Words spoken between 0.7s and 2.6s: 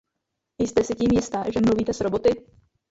si tím jista, že mluvíte s Roboty?